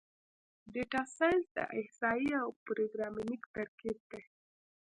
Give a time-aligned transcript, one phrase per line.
[0.73, 4.21] ډیټا سایننس د احصایې او پروګرامینګ ترکیب دی.